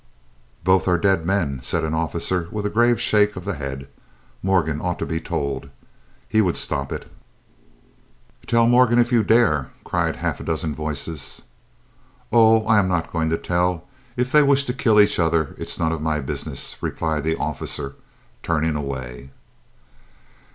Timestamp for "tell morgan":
8.47-8.97